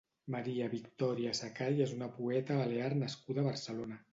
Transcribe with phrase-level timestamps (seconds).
[0.35, 4.05] Maria Victòria Secall és una poeta balear nascuda a Barcelona.